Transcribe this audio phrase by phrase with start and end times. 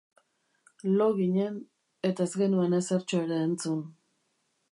[0.99, 1.59] Lo ginen,
[2.11, 3.87] eta ez genuen ezertxo ere entzun.